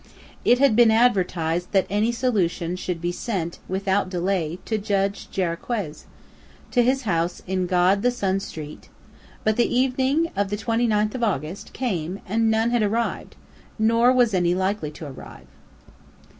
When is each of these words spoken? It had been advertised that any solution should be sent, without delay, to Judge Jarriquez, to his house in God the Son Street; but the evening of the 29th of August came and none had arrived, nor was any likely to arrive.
It 0.43 0.57
had 0.57 0.75
been 0.75 0.89
advertised 0.89 1.73
that 1.73 1.85
any 1.87 2.11
solution 2.11 2.75
should 2.75 3.01
be 3.01 3.11
sent, 3.11 3.59
without 3.67 4.09
delay, 4.09 4.57
to 4.65 4.79
Judge 4.79 5.29
Jarriquez, 5.29 6.05
to 6.71 6.81
his 6.81 7.03
house 7.03 7.43
in 7.45 7.67
God 7.67 8.01
the 8.01 8.09
Son 8.09 8.39
Street; 8.39 8.89
but 9.43 9.57
the 9.57 9.71
evening 9.77 10.31
of 10.35 10.49
the 10.49 10.57
29th 10.57 11.13
of 11.13 11.23
August 11.23 11.71
came 11.73 12.19
and 12.27 12.49
none 12.49 12.71
had 12.71 12.81
arrived, 12.81 13.35
nor 13.77 14.11
was 14.11 14.33
any 14.33 14.55
likely 14.55 14.89
to 14.89 15.05
arrive. 15.07 15.45